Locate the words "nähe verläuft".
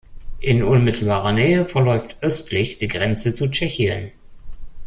1.31-2.17